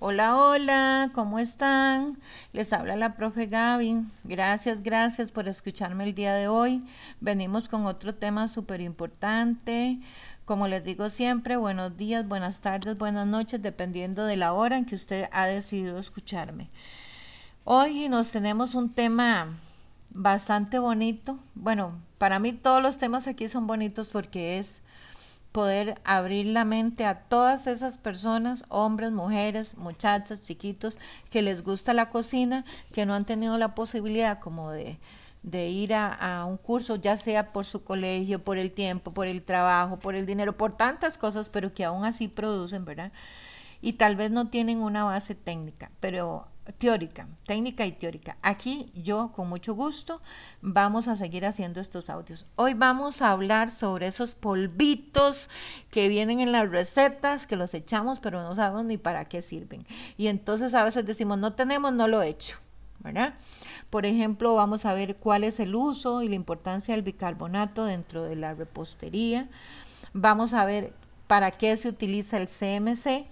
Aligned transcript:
Hola, 0.00 0.36
hola, 0.36 1.10
¿cómo 1.12 1.40
están? 1.40 2.20
Les 2.52 2.72
habla 2.72 2.94
la 2.94 3.16
profe 3.16 3.46
Gaby. 3.46 4.04
Gracias, 4.22 4.84
gracias 4.84 5.32
por 5.32 5.48
escucharme 5.48 6.04
el 6.04 6.14
día 6.14 6.34
de 6.34 6.46
hoy. 6.46 6.84
Venimos 7.20 7.68
con 7.68 7.84
otro 7.84 8.14
tema 8.14 8.46
súper 8.46 8.80
importante. 8.80 9.98
Como 10.44 10.68
les 10.68 10.84
digo 10.84 11.10
siempre, 11.10 11.56
buenos 11.56 11.96
días, 11.96 12.28
buenas 12.28 12.60
tardes, 12.60 12.96
buenas 12.96 13.26
noches, 13.26 13.60
dependiendo 13.60 14.24
de 14.24 14.36
la 14.36 14.52
hora 14.52 14.78
en 14.78 14.84
que 14.84 14.94
usted 14.94 15.28
ha 15.32 15.46
decidido 15.46 15.98
escucharme. 15.98 16.70
Hoy 17.64 18.08
nos 18.08 18.30
tenemos 18.30 18.76
un 18.76 18.90
tema 18.90 19.48
bastante 20.10 20.78
bonito. 20.78 21.40
Bueno, 21.56 21.98
para 22.18 22.38
mí 22.38 22.52
todos 22.52 22.80
los 22.80 22.98
temas 22.98 23.26
aquí 23.26 23.48
son 23.48 23.66
bonitos 23.66 24.10
porque 24.10 24.58
es 24.58 24.80
poder 25.52 26.00
abrir 26.04 26.46
la 26.46 26.64
mente 26.64 27.04
a 27.04 27.20
todas 27.20 27.66
esas 27.66 27.98
personas, 27.98 28.64
hombres, 28.68 29.12
mujeres, 29.12 29.76
muchachas, 29.76 30.42
chiquitos, 30.42 30.98
que 31.30 31.42
les 31.42 31.62
gusta 31.62 31.94
la 31.94 32.10
cocina, 32.10 32.64
que 32.92 33.06
no 33.06 33.14
han 33.14 33.24
tenido 33.24 33.58
la 33.58 33.74
posibilidad 33.74 34.38
como 34.38 34.70
de, 34.70 34.98
de 35.42 35.68
ir 35.68 35.94
a, 35.94 36.12
a, 36.12 36.44
un 36.44 36.56
curso, 36.58 36.96
ya 36.96 37.16
sea 37.16 37.52
por 37.52 37.64
su 37.64 37.82
colegio, 37.82 38.42
por 38.42 38.58
el 38.58 38.72
tiempo, 38.72 39.12
por 39.12 39.26
el 39.26 39.42
trabajo, 39.42 39.98
por 39.98 40.14
el 40.14 40.26
dinero, 40.26 40.56
por 40.56 40.72
tantas 40.72 41.18
cosas, 41.18 41.48
pero 41.50 41.72
que 41.72 41.84
aún 41.84 42.04
así 42.04 42.28
producen, 42.28 42.84
¿verdad? 42.84 43.12
Y 43.80 43.94
tal 43.94 44.16
vez 44.16 44.30
no 44.30 44.48
tienen 44.48 44.80
una 44.80 45.04
base 45.04 45.34
técnica, 45.34 45.90
pero 46.00 46.46
teórica, 46.72 47.28
técnica 47.46 47.86
y 47.86 47.92
teórica. 47.92 48.36
Aquí 48.42 48.90
yo 48.94 49.32
con 49.32 49.48
mucho 49.48 49.74
gusto 49.74 50.20
vamos 50.60 51.08
a 51.08 51.16
seguir 51.16 51.46
haciendo 51.46 51.80
estos 51.80 52.10
audios. 52.10 52.46
Hoy 52.56 52.74
vamos 52.74 53.22
a 53.22 53.30
hablar 53.30 53.70
sobre 53.70 54.06
esos 54.06 54.34
polvitos 54.34 55.48
que 55.90 56.08
vienen 56.08 56.40
en 56.40 56.52
las 56.52 56.70
recetas, 56.70 57.46
que 57.46 57.56
los 57.56 57.74
echamos 57.74 58.20
pero 58.20 58.42
no 58.42 58.54
sabemos 58.54 58.84
ni 58.84 58.98
para 58.98 59.26
qué 59.26 59.42
sirven. 59.42 59.86
Y 60.16 60.26
entonces 60.26 60.74
a 60.74 60.84
veces 60.84 61.06
decimos, 61.06 61.38
no 61.38 61.54
tenemos, 61.54 61.92
no 61.92 62.08
lo 62.08 62.22
he 62.22 62.28
hecho, 62.28 62.58
¿verdad? 63.00 63.34
Por 63.90 64.04
ejemplo, 64.04 64.54
vamos 64.54 64.84
a 64.84 64.94
ver 64.94 65.16
cuál 65.16 65.44
es 65.44 65.60
el 65.60 65.74
uso 65.74 66.22
y 66.22 66.28
la 66.28 66.34
importancia 66.34 66.94
del 66.94 67.02
bicarbonato 67.02 67.84
dentro 67.84 68.24
de 68.24 68.36
la 68.36 68.54
repostería. 68.54 69.48
Vamos 70.12 70.52
a 70.52 70.64
ver 70.64 70.92
para 71.26 71.50
qué 71.50 71.76
se 71.76 71.88
utiliza 71.88 72.38
el 72.38 72.48
CMC 72.48 73.26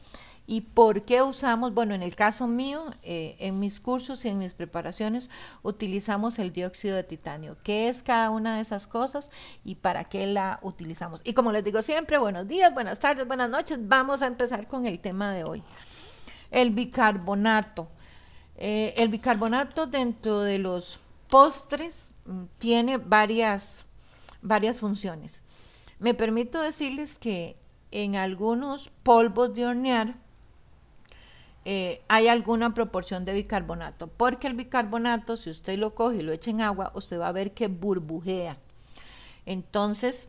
¿Y 0.48 0.60
por 0.60 1.04
qué 1.04 1.22
usamos? 1.22 1.74
Bueno, 1.74 1.94
en 1.94 2.04
el 2.04 2.14
caso 2.14 2.46
mío, 2.46 2.84
eh, 3.02 3.36
en 3.40 3.58
mis 3.58 3.80
cursos 3.80 4.24
y 4.24 4.28
en 4.28 4.38
mis 4.38 4.54
preparaciones, 4.54 5.28
utilizamos 5.62 6.38
el 6.38 6.52
dióxido 6.52 6.94
de 6.94 7.02
titanio. 7.02 7.56
¿Qué 7.64 7.88
es 7.88 8.04
cada 8.04 8.30
una 8.30 8.56
de 8.56 8.62
esas 8.62 8.86
cosas 8.86 9.32
y 9.64 9.74
para 9.74 10.04
qué 10.04 10.24
la 10.28 10.60
utilizamos? 10.62 11.20
Y 11.24 11.34
como 11.34 11.50
les 11.50 11.64
digo 11.64 11.82
siempre, 11.82 12.18
buenos 12.18 12.46
días, 12.46 12.72
buenas 12.72 13.00
tardes, 13.00 13.26
buenas 13.26 13.50
noches. 13.50 13.78
Vamos 13.88 14.22
a 14.22 14.28
empezar 14.28 14.68
con 14.68 14.86
el 14.86 15.00
tema 15.00 15.32
de 15.32 15.42
hoy. 15.42 15.64
El 16.52 16.70
bicarbonato. 16.70 17.88
Eh, 18.56 18.94
el 18.98 19.08
bicarbonato 19.08 19.88
dentro 19.88 20.40
de 20.40 20.60
los 20.60 21.00
postres 21.28 22.12
mm, 22.24 22.44
tiene 22.58 22.98
varias, 22.98 23.84
varias 24.42 24.78
funciones. 24.78 25.42
Me 25.98 26.14
permito 26.14 26.60
decirles 26.60 27.18
que 27.18 27.56
en 27.90 28.14
algunos 28.14 28.90
polvos 29.02 29.54
de 29.54 29.66
hornear, 29.66 30.25
eh, 31.68 32.04
hay 32.06 32.28
alguna 32.28 32.74
proporción 32.74 33.24
de 33.24 33.32
bicarbonato, 33.32 34.06
porque 34.06 34.46
el 34.46 34.54
bicarbonato, 34.54 35.36
si 35.36 35.50
usted 35.50 35.76
lo 35.76 35.96
coge 35.96 36.18
y 36.18 36.22
lo 36.22 36.30
echa 36.30 36.52
en 36.52 36.60
agua, 36.60 36.92
usted 36.94 37.18
va 37.18 37.26
a 37.26 37.32
ver 37.32 37.54
que 37.54 37.66
burbujea. 37.66 38.56
Entonces, 39.46 40.28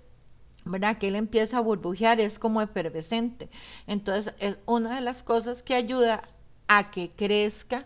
¿verdad? 0.66 0.98
Que 0.98 1.10
él 1.10 1.16
empieza 1.16 1.60
a 1.60 1.62
burbujear, 1.62 2.20
es 2.20 2.40
como 2.40 2.60
efervescente. 2.60 3.52
Entonces, 3.86 4.34
es 4.40 4.58
una 4.66 4.96
de 4.96 5.02
las 5.02 5.22
cosas 5.22 5.62
que 5.62 5.76
ayuda 5.76 6.24
a 6.68 6.90
que 6.90 7.12
crezca 7.12 7.86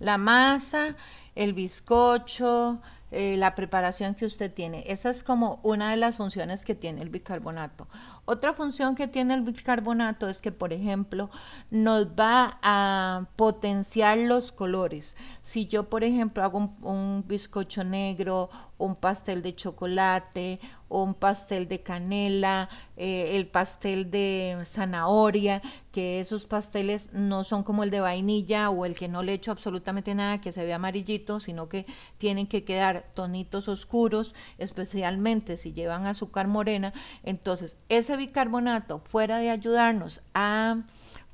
la 0.00 0.18
masa, 0.18 0.96
el 1.36 1.52
bizcocho, 1.52 2.82
eh, 3.12 3.36
la 3.36 3.54
preparación 3.54 4.16
que 4.16 4.24
usted 4.24 4.52
tiene. 4.52 4.82
Esa 4.88 5.10
es 5.10 5.22
como 5.22 5.60
una 5.62 5.90
de 5.90 5.96
las 5.96 6.16
funciones 6.16 6.64
que 6.64 6.74
tiene 6.74 7.02
el 7.02 7.08
bicarbonato. 7.08 7.86
Otra 8.32 8.54
función 8.54 8.94
que 8.94 9.08
tiene 9.08 9.34
el 9.34 9.40
bicarbonato 9.40 10.28
es 10.28 10.40
que, 10.40 10.52
por 10.52 10.72
ejemplo, 10.72 11.30
nos 11.68 12.06
va 12.06 12.60
a 12.62 13.26
potenciar 13.34 14.18
los 14.18 14.52
colores. 14.52 15.16
Si 15.42 15.66
yo, 15.66 15.90
por 15.90 16.04
ejemplo, 16.04 16.44
hago 16.44 16.76
un, 16.80 17.24
bizcocho 17.26 17.82
negro 17.82 18.48
un 18.80 18.96
pastel 18.96 19.42
de 19.42 19.54
chocolate, 19.54 20.58
un 20.88 21.14
pastel 21.14 21.68
de 21.68 21.82
canela, 21.82 22.68
eh, 22.96 23.36
el 23.36 23.46
pastel 23.46 24.10
de 24.10 24.58
zanahoria, 24.64 25.62
que 25.92 26.18
esos 26.18 26.46
pasteles 26.46 27.12
no 27.12 27.44
son 27.44 27.62
como 27.62 27.84
el 27.84 27.90
de 27.90 28.00
vainilla 28.00 28.70
o 28.70 28.86
el 28.86 28.96
que 28.96 29.06
no 29.06 29.22
le 29.22 29.34
echo 29.34 29.52
absolutamente 29.52 30.14
nada, 30.14 30.40
que 30.40 30.50
se 30.50 30.64
ve 30.64 30.72
amarillito, 30.72 31.40
sino 31.40 31.68
que 31.68 31.86
tienen 32.18 32.46
que 32.46 32.64
quedar 32.64 33.10
tonitos 33.14 33.68
oscuros, 33.68 34.34
especialmente 34.58 35.56
si 35.56 35.72
llevan 35.72 36.06
azúcar 36.06 36.48
morena. 36.48 36.92
Entonces, 37.22 37.76
ese 37.88 38.16
bicarbonato, 38.20 39.02
fuera 39.10 39.38
de 39.38 39.50
ayudarnos 39.50 40.22
a 40.34 40.82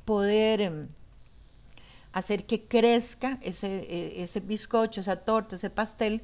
poder 0.05 0.61
em, 0.61 0.89
hacer 2.13 2.47
que 2.47 2.63
crezca 2.63 3.39
ese, 3.43 3.87
e, 3.91 4.23
ese 4.23 4.41
bizcocho, 4.41 5.01
esa 5.01 5.17
torta, 5.17 5.57
ese 5.57 5.69
pastel, 5.69 6.23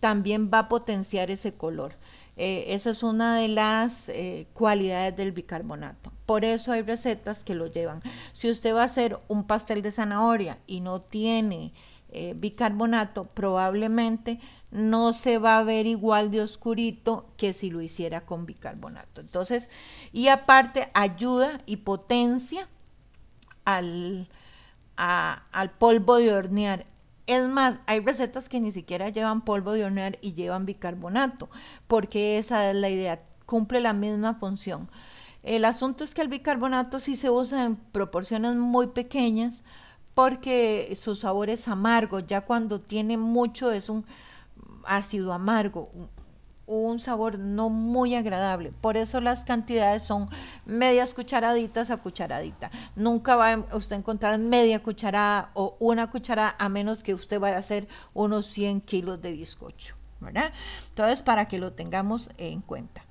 también 0.00 0.50
va 0.52 0.60
a 0.60 0.68
potenciar 0.68 1.30
ese 1.30 1.52
color. 1.54 1.96
Eh, 2.36 2.64
esa 2.68 2.90
es 2.90 3.02
una 3.02 3.36
de 3.36 3.48
las 3.48 4.08
eh, 4.08 4.46
cualidades 4.54 5.16
del 5.16 5.32
bicarbonato. 5.32 6.12
Por 6.26 6.44
eso 6.44 6.72
hay 6.72 6.82
recetas 6.82 7.44
que 7.44 7.54
lo 7.54 7.66
llevan. 7.66 8.02
Si 8.32 8.50
usted 8.50 8.74
va 8.74 8.82
a 8.82 8.86
hacer 8.86 9.18
un 9.28 9.44
pastel 9.44 9.82
de 9.82 9.92
zanahoria 9.92 10.58
y 10.66 10.80
no 10.80 11.00
tiene 11.00 11.72
eh, 12.10 12.34
bicarbonato, 12.36 13.24
probablemente 13.24 14.40
no 14.74 15.12
se 15.12 15.38
va 15.38 15.58
a 15.58 15.62
ver 15.62 15.86
igual 15.86 16.32
de 16.32 16.42
oscurito 16.42 17.32
que 17.36 17.52
si 17.52 17.70
lo 17.70 17.80
hiciera 17.80 18.26
con 18.26 18.44
bicarbonato. 18.44 19.20
Entonces, 19.20 19.70
y 20.12 20.28
aparte 20.28 20.90
ayuda 20.94 21.62
y 21.64 21.76
potencia 21.76 22.68
al, 23.64 24.28
al 24.96 25.70
polvo 25.78 26.16
de 26.16 26.34
hornear. 26.34 26.86
Es 27.28 27.48
más, 27.48 27.78
hay 27.86 28.00
recetas 28.00 28.48
que 28.48 28.60
ni 28.60 28.72
siquiera 28.72 29.08
llevan 29.10 29.42
polvo 29.42 29.72
de 29.72 29.84
hornear 29.84 30.18
y 30.20 30.34
llevan 30.34 30.66
bicarbonato, 30.66 31.48
porque 31.86 32.38
esa 32.38 32.68
es 32.70 32.76
la 32.76 32.90
idea, 32.90 33.22
cumple 33.46 33.80
la 33.80 33.92
misma 33.92 34.34
función. 34.34 34.90
El 35.44 35.64
asunto 35.64 36.02
es 36.02 36.14
que 36.14 36.22
el 36.22 36.28
bicarbonato 36.28 36.98
sí 36.98 37.14
se 37.14 37.30
usa 37.30 37.64
en 37.64 37.76
proporciones 37.76 38.56
muy 38.56 38.88
pequeñas 38.88 39.62
porque 40.14 40.96
su 41.00 41.14
sabor 41.14 41.48
es 41.48 41.68
amargo, 41.68 42.18
ya 42.18 42.40
cuando 42.40 42.80
tiene 42.80 43.16
mucho 43.16 43.70
es 43.70 43.88
un 43.88 44.04
ácido 44.86 45.32
amargo, 45.32 45.90
un 46.66 46.98
sabor 46.98 47.38
no 47.38 47.68
muy 47.68 48.14
agradable. 48.14 48.72
Por 48.72 48.96
eso 48.96 49.20
las 49.20 49.44
cantidades 49.44 50.02
son 50.02 50.28
medias 50.64 51.14
cucharaditas 51.14 51.90
a 51.90 51.98
cucharadita. 51.98 52.70
Nunca 52.96 53.36
va 53.36 53.52
a 53.52 53.76
usted 53.76 53.96
encontrar 53.96 54.38
media 54.38 54.82
cucharada 54.82 55.50
o 55.54 55.76
una 55.78 56.10
cucharada 56.10 56.56
a 56.58 56.68
menos 56.68 57.02
que 57.02 57.14
usted 57.14 57.38
vaya 57.38 57.56
a 57.56 57.60
hacer 57.60 57.86
unos 58.14 58.46
100 58.46 58.80
kilos 58.80 59.20
de 59.20 59.32
bizcocho. 59.32 59.96
¿verdad? 60.20 60.52
Entonces, 60.88 61.22
para 61.22 61.46
que 61.46 61.58
lo 61.58 61.72
tengamos 61.72 62.30
en 62.38 62.60
cuenta. 62.62 63.04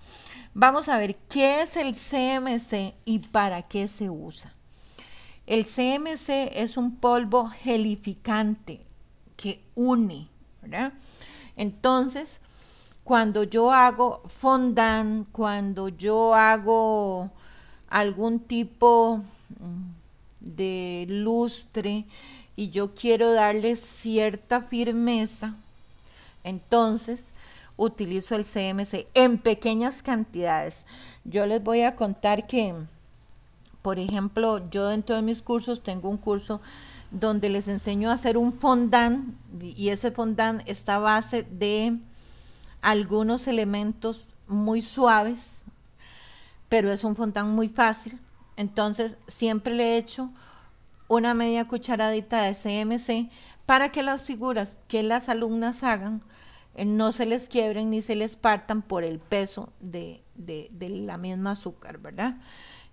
Vamos 0.54 0.90
a 0.90 0.98
ver 0.98 1.16
qué 1.30 1.62
es 1.62 1.78
el 1.78 1.96
CMC 1.96 2.96
y 3.06 3.20
para 3.20 3.64
qué 3.64 3.88
se 3.88 4.10
usa. 4.10 4.54
El 5.46 5.66
CMC 5.66 6.52
es 6.54 6.78
un 6.78 6.96
polvo 6.96 7.50
gelificante 7.50 8.86
que 9.36 9.64
une, 9.76 10.30
¿verdad? 10.62 10.94
Entonces, 11.56 12.40
cuando 13.04 13.44
yo 13.44 13.72
hago 13.72 14.22
fondant, 14.40 15.28
cuando 15.32 15.90
yo 15.90 16.34
hago 16.34 17.30
algún 17.90 18.40
tipo 18.40 19.18
mm, 19.60 19.92
de 20.40 21.06
lustre 21.10 22.06
y 22.56 22.70
yo 22.70 22.96
quiero 22.96 23.34
darle 23.34 23.76
cierta 23.76 24.62
firmeza, 24.62 25.56
entonces 26.44 27.32
utilizo 27.78 28.36
el 28.36 28.46
CMC 28.46 29.08
en 29.14 29.38
pequeñas 29.38 30.02
cantidades. 30.04 30.86
Yo 31.24 31.46
les 31.46 31.64
voy 31.64 31.82
a 31.82 31.96
contar 31.96 32.48
que, 32.48 32.74
por 33.84 34.00
ejemplo, 34.00 34.70
yo 34.72 34.88
dentro 34.88 35.16
de 35.16 35.22
mis 35.22 35.44
cursos 35.44 35.84
tengo 35.84 36.10
un 36.10 36.18
curso 36.18 36.62
donde 37.12 37.50
les 37.50 37.68
enseño 37.68 38.10
a 38.10 38.14
hacer 38.14 38.38
un 38.38 38.54
fondant 38.54 39.36
y 39.62 39.90
ese 39.90 40.10
fondant 40.10 40.64
está 40.66 40.96
a 40.96 41.00
base 41.00 41.44
de 41.44 42.00
algunos 42.82 43.48
elementos 43.48 44.34
muy 44.48 44.82
suaves, 44.82 45.64
pero 46.70 46.92
es 46.92 47.04
un 47.04 47.16
fontán 47.16 47.50
muy 47.50 47.68
fácil. 47.68 48.20
Entonces 48.56 49.18
siempre 49.28 49.76
le 49.76 49.98
echo 49.98 50.32
una 51.10 51.34
media 51.34 51.68
cucharadita 51.68 52.42
de 52.42 52.56
CMC 52.56 53.32
para 53.66 53.92
que 53.92 54.02
las 54.02 54.22
figuras 54.22 54.78
que 54.88 55.04
las 55.04 55.28
alumnas 55.28 55.84
hagan 55.84 56.24
eh, 56.76 56.86
no 56.86 57.12
se 57.12 57.26
les 57.26 57.50
quiebren 57.50 57.90
ni 57.90 58.02
se 58.02 58.16
les 58.16 58.38
partan 58.38 58.82
por 58.82 59.04
el 59.04 59.20
peso 59.20 59.74
de, 59.82 60.24
de, 60.36 60.70
de 60.72 60.90
la 60.90 61.18
misma 61.18 61.52
azúcar, 61.52 61.98
¿verdad? 61.98 62.38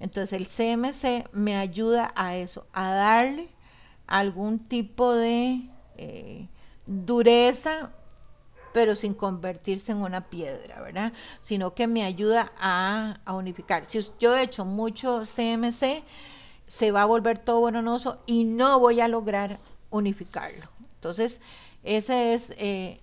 Entonces 0.00 0.32
el 0.32 0.47
CMC 0.49 1.29
me 1.32 1.56
ayuda 1.56 2.12
a 2.17 2.35
eso, 2.35 2.67
a 2.73 2.91
darle 2.93 3.49
algún 4.06 4.58
tipo 4.58 5.12
de 5.14 5.61
eh, 5.99 6.49
dureza, 6.87 7.93
pero 8.73 8.97
sin 8.97 9.14
convertirse 9.14 9.93
en 9.93 9.99
una 9.99 10.23
piedra, 10.23 10.81
¿verdad? 10.81 11.12
Sino 11.43 11.75
que 11.75 11.87
me 11.87 12.02
ayuda 12.05 12.52
a, 12.58 13.19
unificar. 13.26 13.85
Si 13.85 14.00
yo 14.19 14.37
he 14.37 14.43
hecho 14.43 14.64
mucho 14.64 15.23
CMC, 15.25 16.03
se 16.67 16.93
va 16.93 17.03
a 17.03 17.06
volver 17.06 17.38
todo 17.38 17.61
bonoso 17.61 18.23
y 18.26 18.44
no 18.44 18.81
voy 18.81 19.00
a 19.00 19.08
lograr 19.08 19.61
unificarlo. 19.91 20.69
Entonces, 20.94 21.41
ese 21.82 22.35
es 22.35 22.55
eh, 22.58 23.00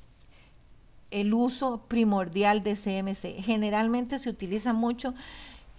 el 1.11 1.33
uso 1.33 1.81
primordial 1.87 2.63
de 2.63 2.75
CMC. 2.75 3.43
Generalmente 3.43 4.19
se 4.19 4.29
utiliza 4.29 4.73
mucho 4.73 5.13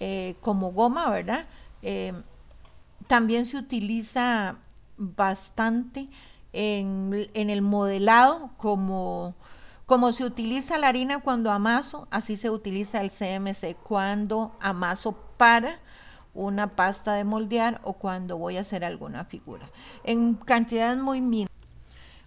eh, 0.00 0.36
como 0.40 0.72
goma, 0.72 1.10
¿verdad? 1.10 1.46
Eh, 1.82 2.12
también 3.06 3.46
se 3.46 3.56
utiliza 3.56 4.58
bastante 4.96 6.08
en, 6.52 7.28
el 7.34 7.62
modelado 7.62 8.50
como, 8.56 9.34
como 9.86 10.12
se 10.12 10.24
utiliza 10.24 10.78
la 10.78 10.88
harina 10.88 11.20
cuando 11.20 11.50
amaso, 11.50 12.08
así 12.10 12.36
se 12.36 12.50
utiliza 12.50 13.00
el 13.00 13.10
CMC 13.10 13.76
cuando 13.82 14.52
amaso 14.60 15.12
para 15.36 15.78
una 16.34 16.76
pasta 16.76 17.14
de 17.14 17.24
moldear 17.24 17.80
o 17.84 17.94
cuando 17.94 18.38
voy 18.38 18.56
a 18.56 18.60
hacer 18.60 18.84
alguna 18.84 19.24
figura. 19.24 19.68
En 20.04 20.34
cantidades 20.34 20.98
muy 20.98 21.20
mínimas. 21.20 21.48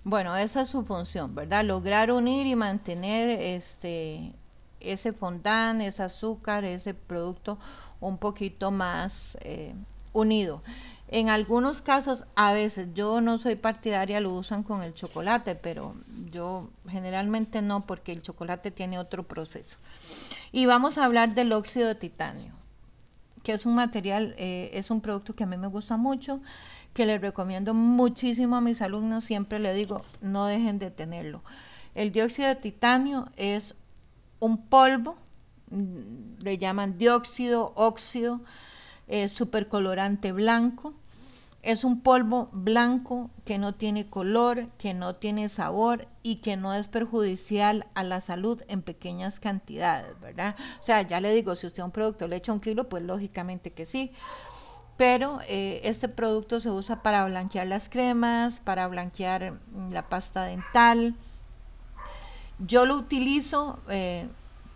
Bueno, 0.04 0.36
esa 0.36 0.62
es 0.62 0.70
su 0.70 0.84
función, 0.84 1.36
¿verdad? 1.36 1.64
Lograr 1.64 2.12
unir 2.12 2.48
y 2.48 2.56
mantener 2.56 3.30
este, 3.40 4.34
ese 4.84 5.14
fondant, 5.14 5.82
ese 5.82 6.04
azúcar, 6.04 6.66
ese 6.66 6.94
producto 6.94 7.58
un 8.00 8.18
poquito 8.18 8.72
más 8.72 9.38
eh, 9.42 9.74
unido. 10.14 10.62
En 11.08 11.30
algunos 11.30 11.82
casos, 11.82 12.24
a 12.36 12.54
veces, 12.54 12.90
yo 12.94 13.20
no 13.20 13.38
soy 13.38 13.56
partidaria, 13.56 14.22
lo 14.22 14.32
usan 14.32 14.64
con 14.64 14.82
el 14.82 14.94
chocolate, 14.94 15.56
pero 15.56 15.96
yo 16.32 16.70
generalmente 16.88 17.62
no, 17.62 17.86
porque 17.86 18.14
el 18.14 18.22
chocolate 18.22 18.72
tiene 18.72 18.98
otro 18.98 19.24
proceso. 19.24 19.78
Y 20.54 20.68
vamos 20.68 20.98
a 20.98 21.06
hablar 21.06 21.36
del 21.36 21.52
óxido 21.52 21.90
de 21.90 21.96
titanio, 21.96 22.54
que 23.44 23.52
es 23.52 23.66
un 23.66 23.76
material, 23.76 24.36
eh, 24.38 24.72
es 24.74 24.90
un 24.90 25.02
producto 25.02 25.36
que 25.36 25.44
a 25.44 25.48
mí 25.48 25.58
me 25.58 25.68
gusta 25.68 25.98
mucho 25.98 26.42
que 26.94 27.06
les 27.06 27.22
recomiendo 27.22 27.74
muchísimo 27.74 28.56
a 28.56 28.62
mis 28.62 28.82
alumnos, 28.82 29.24
siempre 29.24 29.60
le 29.60 29.74
digo, 29.74 30.04
no 30.22 30.46
dejen 30.46 30.80
de 30.80 30.92
tenerlo. 30.92 31.42
El 31.96 32.12
dióxido 32.12 32.48
de 32.48 32.56
titanio 32.56 33.30
es 33.36 33.76
un 34.42 34.68
polvo, 34.68 35.16
mm, 35.70 36.42
le 36.42 36.58
llaman 36.58 36.98
dióxido, 36.98 37.72
óxido, 37.76 38.42
supercolorante 39.28 40.32
blanco. 40.32 40.94
Es 41.64 41.84
un 41.84 42.00
polvo 42.00 42.50
blanco 42.54 43.30
que 43.44 43.58
no 43.58 43.76
tiene 43.76 44.10
color, 44.10 44.70
que 44.78 44.94
no 44.94 45.16
tiene 45.16 45.50
sabor 45.50 46.08
y 46.24 46.38
que 46.38 46.56
no 46.56 46.74
es 46.74 46.88
perjudicial 46.88 47.88
a 47.94 48.04
la 48.04 48.22
salud 48.22 48.64
en 48.70 48.82
pequeñas 48.82 49.42
cantidades, 49.42 50.18
¿verdad? 50.22 50.56
O 50.80 50.84
sea, 50.84 51.02
ya 51.02 51.20
le 51.20 51.34
digo, 51.34 51.58
si 51.58 51.68
usted 51.68 51.82
a 51.82 51.86
un 51.86 51.92
producto 51.92 52.28
le 52.30 52.38
echa 52.38 52.54
un 52.54 52.62
kilo, 52.62 52.88
pues 52.88 53.04
lógicamente 53.04 53.74
que 53.74 53.86
sí 53.86 54.14
pero 55.02 55.40
eh, 55.48 55.82
este 55.84 56.10
producto 56.10 56.60
se 56.60 56.70
usa 56.70 57.02
para 57.02 57.26
blanquear 57.26 57.66
las 57.66 57.90
cremas, 57.90 58.60
para 58.60 58.88
blanquear 58.88 59.54
mm, 59.54 59.92
la 59.92 60.08
pasta 60.10 60.44
dental. 60.44 61.16
Yo 62.66 62.86
lo 62.86 62.96
utilizo 62.96 63.80
eh, 63.90 64.28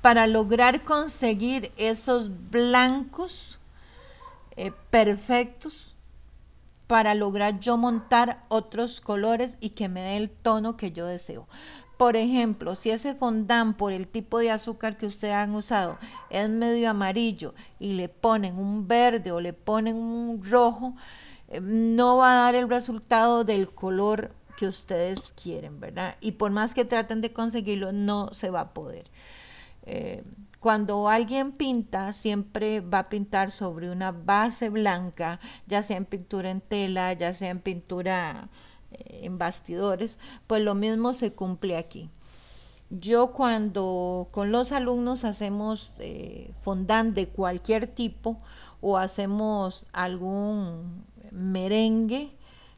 para 0.01 0.27
lograr 0.27 0.83
conseguir 0.83 1.71
esos 1.77 2.31
blancos 2.49 3.59
eh, 4.55 4.71
perfectos 4.89 5.95
para 6.87 7.15
lograr 7.15 7.59
yo 7.59 7.77
montar 7.77 8.43
otros 8.47 9.01
colores 9.01 9.57
y 9.59 9.71
que 9.71 9.89
me 9.89 10.01
dé 10.01 10.17
el 10.17 10.29
tono 10.29 10.77
que 10.77 10.91
yo 10.91 11.05
deseo. 11.05 11.47
Por 11.97 12.17
ejemplo, 12.17 12.75
si 12.75 12.89
ese 12.89 13.15
fondant 13.15 13.75
por 13.75 13.93
el 13.93 14.07
tipo 14.07 14.39
de 14.39 14.51
azúcar 14.51 14.97
que 14.97 15.05
ustedes 15.05 15.33
han 15.33 15.55
usado 15.55 15.97
es 16.29 16.49
medio 16.49 16.89
amarillo 16.89 17.53
y 17.79 17.93
le 17.93 18.09
ponen 18.09 18.57
un 18.57 18.87
verde 18.87 19.31
o 19.31 19.39
le 19.39 19.53
ponen 19.53 19.95
un 19.95 20.43
rojo, 20.43 20.95
eh, 21.47 21.61
no 21.61 22.17
va 22.17 22.33
a 22.33 22.43
dar 22.45 22.55
el 22.55 22.69
resultado 22.69 23.43
del 23.43 23.73
color 23.73 24.33
que 24.57 24.67
ustedes 24.67 25.33
quieren, 25.41 25.79
¿verdad? 25.79 26.15
Y 26.21 26.33
por 26.33 26.51
más 26.51 26.73
que 26.73 26.85
traten 26.85 27.21
de 27.21 27.33
conseguirlo, 27.33 27.91
no 27.91 28.33
se 28.33 28.49
va 28.49 28.61
a 28.61 28.73
poder. 28.73 29.09
Eh, 29.83 30.23
cuando 30.59 31.09
alguien 31.09 31.51
pinta, 31.51 32.11
siempre 32.13 32.81
va 32.81 32.99
a 32.99 33.09
pintar 33.09 33.51
sobre 33.51 33.91
una 33.91 34.11
base 34.11 34.69
blanca, 34.69 35.39
ya 35.67 35.83
sea 35.83 35.97
en 35.97 36.05
pintura 36.05 36.49
en 36.49 36.61
tela, 36.61 37.13
ya 37.13 37.33
sea 37.33 37.51
en 37.51 37.59
pintura 37.59 38.49
en 38.97 39.37
bastidores, 39.37 40.19
pues 40.47 40.61
lo 40.61 40.75
mismo 40.75 41.13
se 41.13 41.33
cumple 41.33 41.77
aquí. 41.77 42.09
Yo 42.89 43.33
cuando 43.33 44.29
con 44.31 44.51
los 44.51 44.71
alumnos 44.71 45.23
hacemos 45.23 45.95
eh, 45.99 46.53
fondant 46.61 47.15
de 47.15 47.27
cualquier 47.27 47.87
tipo 47.87 48.39
o 48.81 48.97
hacemos 48.97 49.87
algún 49.91 51.03
merengue 51.31 52.31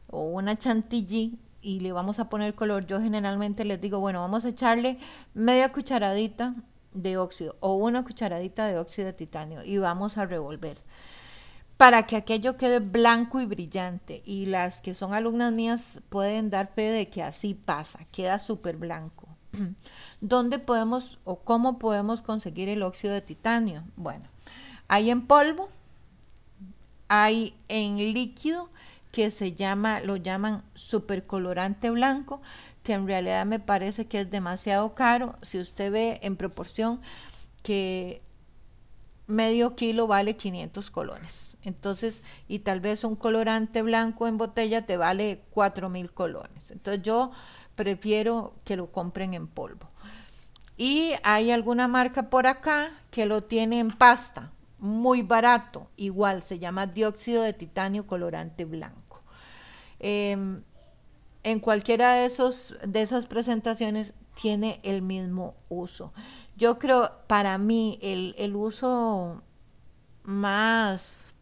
o 0.10 0.22
una 0.22 0.58
chantilly 0.58 1.38
y 1.68 1.82
le 1.82 1.92
vamos 1.92 2.20
a 2.20 2.30
poner 2.30 2.56
color, 2.56 2.86
yo 2.86 3.02
generalmente 3.02 3.66
les 3.66 3.82
digo, 3.82 4.00
bueno, 4.00 4.22
vamos 4.22 4.46
a 4.46 4.50
echarle 4.50 5.00
media 5.34 5.74
cucharadita 5.74 6.56
de 6.94 7.18
óxido 7.18 7.58
o 7.60 7.74
una 7.74 8.06
cucharadita 8.06 8.68
de 8.68 8.80
óxido 8.80 9.08
de 9.08 9.14
titanio 9.14 9.62
y 9.66 9.78
vamos 9.78 10.18
a 10.18 10.26
revolver 10.26 10.78
para 11.76 12.08
que 12.08 12.16
aquello 12.16 12.56
quede 12.56 12.80
blanco 12.80 13.42
y 13.42 13.46
brillante. 13.46 14.24
Y 14.26 14.46
las 14.46 14.82
que 14.82 14.94
son 14.94 15.14
alumnas 15.14 15.52
mías 15.52 16.00
pueden 16.08 16.50
dar 16.50 16.72
fe 16.74 16.84
de 16.84 17.10
que 17.10 17.22
así 17.22 17.54
pasa, 17.54 18.00
queda 18.14 18.40
súper 18.40 18.78
blanco. 18.78 19.28
¿Dónde 20.22 20.60
podemos 20.60 21.20
o 21.26 21.40
cómo 21.40 21.80
podemos 21.80 22.22
conseguir 22.22 22.70
el 22.70 22.82
óxido 22.82 23.14
de 23.14 23.22
titanio? 23.22 23.84
Bueno, 23.98 24.24
hay 24.88 25.12
en 25.12 25.28
polvo, 25.28 25.68
hay 27.10 27.58
en 27.68 27.98
líquido 27.98 28.70
que 29.12 29.32
se 29.32 29.54
llama, 29.54 30.00
lo 30.02 30.16
llaman 30.16 30.64
supercolorante 30.74 31.90
blanco, 31.90 32.42
que 32.84 32.94
en 32.94 33.08
realidad 33.08 33.46
me 33.46 33.60
parece 33.60 34.06
que 34.08 34.22
es 34.22 34.32
demasiado 34.32 34.96
caro. 34.96 35.36
Si 35.42 35.60
usted 35.60 35.92
ve 35.92 36.20
en 36.22 36.36
proporción 36.36 37.02
que 37.64 38.22
medio 39.28 39.76
kilo 39.76 40.08
vale 40.08 40.36
500 40.36 40.90
colones. 40.90 41.58
Entonces, 41.64 42.24
y 42.48 42.60
tal 42.60 42.80
vez 42.80 43.04
un 43.04 43.16
colorante 43.16 43.82
blanco 43.82 44.28
en 44.28 44.38
botella 44.38 44.86
te 44.86 44.96
vale 44.96 45.44
4000 45.52 46.14
colones. 46.14 46.72
Entonces, 46.72 47.04
yo 47.04 47.32
prefiero 47.76 48.56
que 48.64 48.78
lo 48.78 48.92
compren 48.92 49.34
en 49.34 49.48
polvo. 49.48 49.90
Y 50.78 51.14
hay 51.24 51.52
alguna 51.52 51.88
marca 51.88 52.30
por 52.30 52.48
acá 52.48 52.92
que 53.12 53.26
lo 53.26 53.44
tiene 53.44 53.80
en 53.80 53.92
pasta, 53.92 54.52
muy 54.80 55.24
barato, 55.24 55.90
igual 55.98 56.44
se 56.44 56.60
llama 56.60 56.88
dióxido 56.88 57.44
de 57.44 57.54
titanio 57.54 58.06
colorante 58.06 58.66
blanco. 58.66 59.24
Em, 60.00 60.62
en 61.44 61.60
cualquiera 61.60 62.14
de, 62.14 62.26
esos, 62.26 62.76
de 62.86 63.02
esas 63.02 63.26
presentaciones 63.26 64.14
tiene 64.40 64.80
el 64.84 65.02
mismo 65.02 65.56
uso. 65.70 66.14
Yo 66.56 66.78
creo, 66.78 67.12
para 67.28 67.58
mí, 67.58 67.98
el, 68.02 68.56
uso 68.56 69.42
más, 70.24 71.34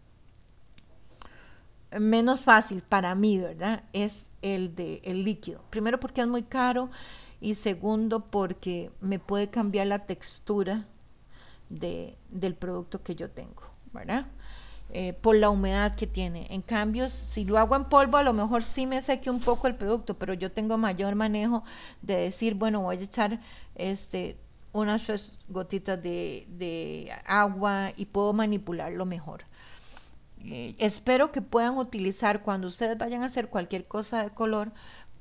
menos 1.99 2.41
fácil 2.41 2.81
para 2.81 3.15
mí, 3.15 3.37
¿verdad? 3.37 3.83
Es 3.93 4.27
el 4.41 4.75
de 4.75 5.01
el 5.03 5.23
líquido. 5.23 5.61
Primero 5.69 5.99
porque 5.99 6.21
es 6.21 6.27
muy 6.27 6.43
caro 6.43 6.89
y 7.41 7.55
segundo 7.55 8.25
porque 8.25 8.91
me 9.01 9.19
puede 9.19 9.49
cambiar 9.49 9.87
la 9.87 10.05
textura 10.05 10.85
de, 11.69 12.17
del 12.29 12.55
producto 12.55 13.01
que 13.03 13.15
yo 13.15 13.29
tengo, 13.29 13.63
¿verdad? 13.93 14.27
Eh, 14.91 15.13
por 15.13 15.35
la 15.35 15.49
humedad 15.49 15.95
que 15.95 16.07
tiene. 16.07 16.47
En 16.51 16.61
cambio, 16.61 17.09
si 17.09 17.43
lo 17.43 17.57
hago 17.57 17.75
en 17.75 17.85
polvo, 17.85 18.17
a 18.17 18.23
lo 18.23 18.33
mejor 18.33 18.63
sí 18.63 18.85
me 18.85 19.01
seque 19.01 19.29
un 19.29 19.39
poco 19.39 19.67
el 19.67 19.75
producto, 19.75 20.13
pero 20.13 20.33
yo 20.33 20.51
tengo 20.51 20.77
mayor 20.77 21.15
manejo 21.15 21.63
de 22.01 22.15
decir, 22.17 22.53
bueno, 22.53 22.81
voy 22.81 22.97
a 22.97 23.01
echar 23.01 23.41
este 23.75 24.37
unas 24.75 25.03
tres 25.03 25.39
gotitas 25.47 26.01
de, 26.03 27.11
agua 27.25 27.93
y 27.95 28.05
puedo 28.05 28.33
manipularlo 28.33 29.05
mejor. 29.05 29.45
Eh, 30.43 30.75
espero 30.77 31.31
que 31.31 31.41
puedan 31.41 31.77
utilizar 31.77 32.43
cuando 32.43 32.67
ustedes 32.67 32.97
vayan 32.97 33.23
a 33.23 33.27
hacer 33.27 33.47
cualquier 33.47 33.87
cosa 33.87 34.23
de 34.23 34.29
color, 34.29 34.71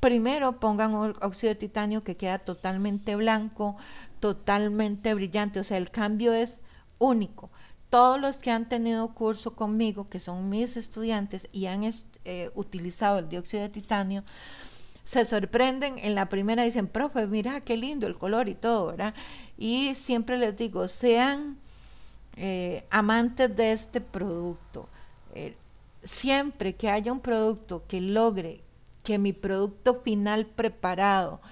primero 0.00 0.60
pongan 0.60 0.92
óxido 1.22 1.50
de 1.50 1.54
titanio 1.54 2.04
que 2.04 2.16
queda 2.16 2.38
totalmente 2.38 3.16
blanco, 3.16 3.76
totalmente 4.24 5.12
brillante, 5.12 5.60
o 5.60 5.64
sea, 5.64 5.76
el 5.76 5.90
cambio 5.90 6.32
es 6.32 6.62
único. 6.96 7.50
Todos 7.90 8.18
los 8.18 8.38
que 8.38 8.50
han 8.50 8.70
tenido 8.70 9.12
curso 9.12 9.54
conmigo, 9.54 10.08
que 10.08 10.18
son 10.18 10.48
mis 10.48 10.78
estudiantes 10.78 11.46
y 11.52 11.66
han 11.66 11.82
eh, 12.24 12.50
utilizado 12.54 13.18
el 13.18 13.28
dióxido 13.28 13.64
de 13.64 13.68
titanio, 13.68 14.24
se 15.04 15.26
sorprenden 15.26 15.98
en 15.98 16.14
la 16.14 16.30
primera, 16.30 16.62
dicen, 16.62 16.86
profe, 16.88 17.26
mira 17.26 17.60
qué 17.60 17.76
lindo 17.76 18.06
el 18.06 18.16
color 18.16 18.48
y 18.48 18.54
todo, 18.54 18.86
¿verdad? 18.86 19.12
Y 19.58 19.94
siempre 19.94 20.38
les 20.38 20.56
digo, 20.56 20.88
sean 20.88 21.58
eh, 22.36 22.86
amantes 22.88 23.54
de 23.54 23.72
este 23.72 24.00
producto. 24.00 24.88
Eh, 25.34 25.54
siempre 26.02 26.76
que 26.76 26.88
haya 26.88 27.12
un 27.12 27.20
producto 27.20 27.84
que 27.86 28.00
logre 28.00 28.62
que 29.02 29.18
mi 29.18 29.34
producto 29.34 30.00
final 30.00 30.46
preparado 30.46 31.42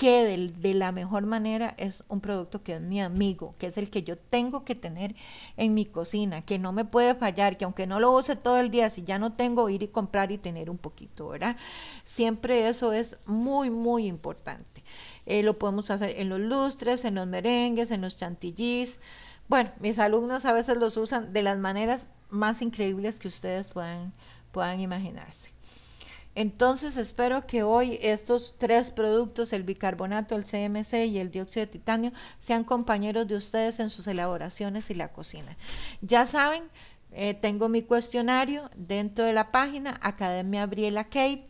quede 0.00 0.48
de 0.48 0.72
la 0.72 0.92
mejor 0.92 1.26
manera 1.26 1.74
es 1.76 2.04
un 2.08 2.22
producto 2.22 2.62
que 2.62 2.76
es 2.76 2.80
mi 2.80 3.02
amigo, 3.02 3.54
que 3.58 3.66
es 3.66 3.76
el 3.76 3.90
que 3.90 4.02
yo 4.02 4.16
tengo 4.16 4.64
que 4.64 4.74
tener 4.74 5.14
en 5.58 5.74
mi 5.74 5.84
cocina, 5.84 6.40
que 6.40 6.58
no 6.58 6.72
me 6.72 6.86
puede 6.86 7.14
fallar, 7.14 7.58
que 7.58 7.66
aunque 7.66 7.86
no 7.86 8.00
lo 8.00 8.10
use 8.12 8.34
todo 8.34 8.58
el 8.58 8.70
día, 8.70 8.88
si 8.88 9.02
ya 9.02 9.18
no 9.18 9.34
tengo, 9.34 9.68
ir 9.68 9.82
y 9.82 9.88
comprar 9.88 10.32
y 10.32 10.38
tener 10.38 10.70
un 10.70 10.78
poquito, 10.78 11.28
¿verdad? 11.28 11.58
Siempre 12.02 12.66
eso 12.70 12.94
es 12.94 13.18
muy, 13.26 13.68
muy 13.68 14.06
importante. 14.06 14.82
Eh, 15.26 15.42
lo 15.42 15.58
podemos 15.58 15.90
hacer 15.90 16.14
en 16.18 16.30
los 16.30 16.40
lustres, 16.40 17.04
en 17.04 17.16
los 17.16 17.26
merengues, 17.26 17.90
en 17.90 18.00
los 18.00 18.16
chantillís. 18.16 19.00
Bueno, 19.48 19.70
mis 19.80 19.98
alumnos 19.98 20.46
a 20.46 20.54
veces 20.54 20.78
los 20.78 20.96
usan 20.96 21.34
de 21.34 21.42
las 21.42 21.58
maneras 21.58 22.06
más 22.30 22.62
increíbles 22.62 23.18
que 23.18 23.28
ustedes 23.28 23.68
puedan, 23.68 24.14
puedan 24.50 24.80
imaginarse. 24.80 25.50
Entonces 26.40 26.96
espero 26.96 27.46
que 27.46 27.62
hoy 27.62 27.98
estos 28.00 28.54
tres 28.56 28.90
productos, 28.90 29.52
el 29.52 29.62
bicarbonato, 29.62 30.36
el 30.36 30.44
CMC 30.44 31.04
y 31.06 31.18
el 31.18 31.30
dióxido 31.30 31.66
de 31.66 31.72
titanio, 31.72 32.12
sean 32.38 32.64
compañeros 32.64 33.28
de 33.28 33.36
ustedes 33.36 33.78
en 33.78 33.90
sus 33.90 34.06
elaboraciones 34.06 34.88
y 34.88 34.94
la 34.94 35.08
cocina. 35.12 35.58
Ya 36.00 36.24
saben, 36.24 36.62
eh, 37.12 37.34
tengo 37.34 37.68
mi 37.68 37.82
cuestionario 37.82 38.70
dentro 38.74 39.26
de 39.26 39.34
la 39.34 39.52
página 39.52 40.00
Academia 40.00 40.64
Briela 40.64 41.04
Cape. 41.04 41.44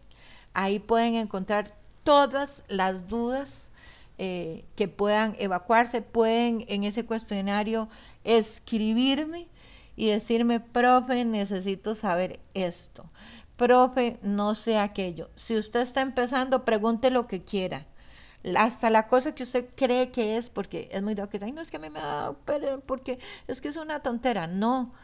Ahí 0.55 0.81
pueden 0.81 1.15
encontrar 1.15 1.73
todas 2.03 2.65
las 2.67 3.07
dudas 3.07 3.69
eh, 4.19 4.65
que 4.75 4.89
puedan 4.89 5.37
evacuarse. 5.39 6.03
Pueden 6.03 6.65
en 6.67 6.83
ese 6.83 7.07
cuestionario 7.07 7.89
escribirme 8.25 9.47
y 9.95 10.09
decirme, 10.09 10.59
profe, 10.59 11.25
necesito 11.25 11.95
saber 11.95 12.41
esto 12.55 13.09
profe, 13.61 14.19
no 14.23 14.55
sé 14.55 14.79
aquello. 14.79 15.29
Si 15.37 15.55
usted 15.55 15.81
está 15.81 16.01
empezando, 16.01 16.65
pregunte 16.65 17.11
lo 17.11 17.27
que 17.27 17.45
quiera. 17.45 17.87
Hasta 18.57 18.89
la 18.89 19.07
cosa 19.07 19.35
que 19.35 19.43
usted 19.43 19.69
cree 19.77 20.11
que 20.11 20.39
es, 20.39 20.49
porque 20.49 20.89
es 20.91 21.03
muy 21.03 21.15
que 21.15 21.39
ay, 21.43 21.53
no 21.53 21.61
es 21.61 21.71
que 21.71 21.77
a 21.77 21.81
mí 21.81 21.91
me 21.91 22.01
da, 22.01 22.33
porque 22.87 23.19
es 23.49 23.61
que 23.61 23.69
es 23.69 23.77
una 23.77 24.01
tontera. 24.01 24.47
No. 24.47 24.95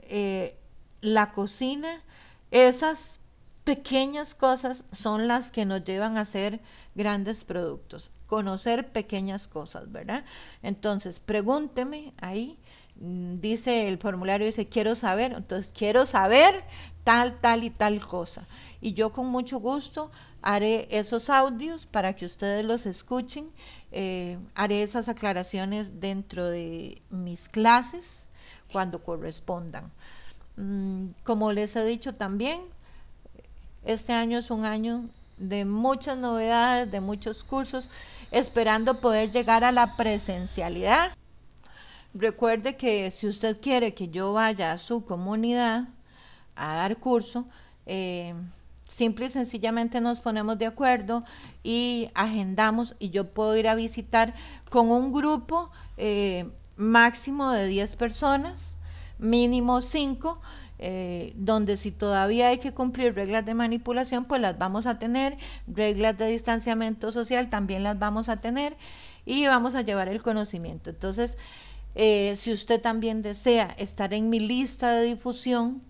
Eh, 0.00 0.58
la 1.00 1.30
cocina, 1.30 2.02
esas 2.50 3.20
pequeñas 3.62 4.34
cosas 4.34 4.82
son 4.90 5.28
las 5.28 5.52
que 5.52 5.64
nos 5.64 5.84
llevan 5.84 6.16
a 6.16 6.22
hacer 6.22 6.58
grandes 6.96 7.44
productos. 7.44 8.10
Conocer 8.26 8.90
pequeñas 8.90 9.46
cosas, 9.46 9.92
¿verdad? 9.92 10.24
Entonces, 10.64 11.20
pregúnteme 11.20 12.14
ahí 12.20 12.58
mm, 12.96 13.38
dice 13.38 13.86
el 13.86 13.98
formulario, 13.98 14.44
dice, 14.44 14.66
quiero 14.66 14.96
saber, 14.96 15.34
entonces 15.34 15.72
quiero 15.72 16.04
saber 16.04 16.64
tal, 17.04 17.40
tal 17.40 17.64
y 17.64 17.70
tal 17.70 18.06
cosa. 18.06 18.44
Y 18.80 18.94
yo 18.94 19.12
con 19.12 19.26
mucho 19.26 19.58
gusto 19.58 20.10
haré 20.42 20.88
esos 20.90 21.28
audios 21.30 21.86
para 21.86 22.14
que 22.14 22.26
ustedes 22.26 22.64
los 22.64 22.86
escuchen. 22.86 23.50
Eh, 23.92 24.38
haré 24.54 24.82
esas 24.82 25.08
aclaraciones 25.08 26.00
dentro 26.00 26.46
de 26.46 27.02
mis 27.10 27.48
clases 27.48 28.24
cuando 28.72 29.02
correspondan. 29.02 29.90
Mm, 30.56 31.08
como 31.24 31.52
les 31.52 31.76
he 31.76 31.84
dicho 31.84 32.14
también, 32.14 32.60
este 33.84 34.12
año 34.12 34.38
es 34.38 34.50
un 34.50 34.64
año 34.64 35.08
de 35.38 35.64
muchas 35.64 36.18
novedades, 36.18 36.90
de 36.90 37.00
muchos 37.00 37.42
cursos, 37.44 37.88
esperando 38.30 39.00
poder 39.00 39.30
llegar 39.30 39.64
a 39.64 39.72
la 39.72 39.96
presencialidad. 39.96 41.12
Recuerde 42.12 42.76
que 42.76 43.10
si 43.10 43.26
usted 43.26 43.60
quiere 43.60 43.94
que 43.94 44.08
yo 44.08 44.32
vaya 44.32 44.72
a 44.72 44.78
su 44.78 45.04
comunidad, 45.04 45.88
a 46.60 46.74
dar 46.74 46.98
curso, 46.98 47.46
eh, 47.86 48.34
simple 48.88 49.26
y 49.26 49.30
sencillamente 49.30 50.00
nos 50.00 50.20
ponemos 50.20 50.58
de 50.58 50.66
acuerdo 50.66 51.24
y 51.64 52.10
agendamos 52.14 52.94
y 52.98 53.10
yo 53.10 53.28
puedo 53.30 53.56
ir 53.56 53.66
a 53.66 53.74
visitar 53.74 54.34
con 54.68 54.90
un 54.90 55.12
grupo 55.12 55.70
eh, 55.96 56.48
máximo 56.76 57.50
de 57.50 57.66
10 57.66 57.96
personas, 57.96 58.76
mínimo 59.18 59.80
5, 59.80 60.40
eh, 60.82 61.32
donde 61.36 61.76
si 61.76 61.92
todavía 61.92 62.48
hay 62.48 62.58
que 62.58 62.72
cumplir 62.72 63.14
reglas 63.14 63.46
de 63.46 63.54
manipulación, 63.54 64.26
pues 64.26 64.40
las 64.42 64.58
vamos 64.58 64.86
a 64.86 64.98
tener, 64.98 65.38
reglas 65.66 66.18
de 66.18 66.26
distanciamiento 66.26 67.10
social 67.10 67.48
también 67.48 67.82
las 67.82 67.98
vamos 67.98 68.28
a 68.28 68.40
tener 68.40 68.76
y 69.24 69.46
vamos 69.46 69.74
a 69.74 69.82
llevar 69.82 70.08
el 70.08 70.22
conocimiento. 70.22 70.90
Entonces, 70.90 71.38
si 71.94 72.52
usted 72.52 72.80
también 72.80 73.20
desea 73.22 73.74
estar 73.78 74.14
en 74.14 74.30
mi 74.30 74.40
lista 74.40 74.92
de 74.92 75.04
difusión, 75.04 75.82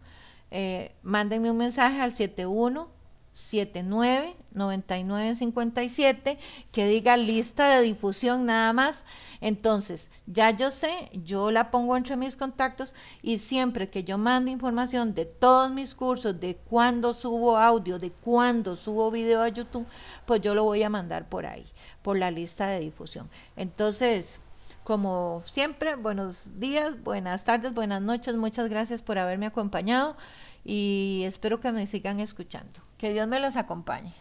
eh, 0.50 0.94
mándenme 1.02 1.50
un 1.50 1.58
mensaje 1.58 2.00
al 2.00 2.14
7179 2.14 4.36
9957 4.52 6.38
que 6.72 6.86
diga 6.86 7.16
lista 7.16 7.68
de 7.68 7.82
difusión 7.82 8.46
nada 8.46 8.72
más. 8.72 9.04
Entonces, 9.40 10.10
ya 10.26 10.50
yo 10.50 10.70
sé, 10.70 10.90
yo 11.24 11.50
la 11.50 11.70
pongo 11.70 11.96
entre 11.96 12.16
mis 12.16 12.36
contactos 12.36 12.94
y 13.22 13.38
siempre 13.38 13.88
que 13.88 14.04
yo 14.04 14.18
mando 14.18 14.50
información 14.50 15.14
de 15.14 15.24
todos 15.24 15.70
mis 15.70 15.94
cursos, 15.94 16.38
de 16.40 16.56
cuándo 16.56 17.14
subo 17.14 17.56
audio, 17.56 17.98
de 17.98 18.10
cuándo 18.10 18.76
subo 18.76 19.10
video 19.10 19.42
a 19.42 19.48
YouTube, 19.48 19.86
pues 20.26 20.42
yo 20.42 20.54
lo 20.54 20.64
voy 20.64 20.82
a 20.82 20.90
mandar 20.90 21.28
por 21.28 21.46
ahí, 21.46 21.64
por 22.02 22.18
la 22.18 22.30
lista 22.30 22.66
de 22.66 22.80
difusión. 22.80 23.30
Entonces, 23.56 24.40
como 24.84 25.42
siempre, 25.44 25.96
buenos 25.96 26.58
días, 26.58 27.02
buenas 27.02 27.44
tardes, 27.44 27.74
buenas 27.74 28.02
noches, 28.02 28.34
muchas 28.34 28.68
gracias 28.68 29.02
por 29.02 29.18
haberme 29.18 29.46
acompañado 29.46 30.16
y 30.64 31.22
espero 31.26 31.60
que 31.60 31.72
me 31.72 31.86
sigan 31.86 32.20
escuchando. 32.20 32.80
Que 32.98 33.12
Dios 33.12 33.26
me 33.28 33.40
los 33.40 33.56
acompañe. 33.56 34.12